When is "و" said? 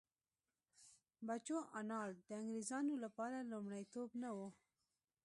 4.35-4.37